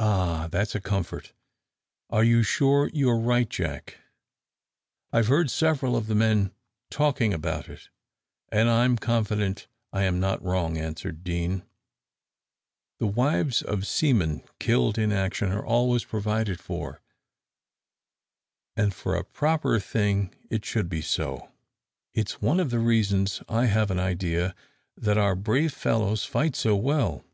[0.00, 1.34] "Ah, that's a comfort;
[2.10, 3.98] are you sure you are right, Jack?"
[5.12, 6.50] "I have heard several of the men
[6.90, 7.88] talking about it,
[8.48, 11.62] and I'm confident I am not wrong," answered Deane.
[12.98, 17.00] "The wives of seamen killed in action are always provided for,
[18.74, 21.52] and a proper thing it should be so.
[22.14, 24.56] It's one of the reasons, I have an idea,
[24.96, 27.24] that our brave fellows fight so well.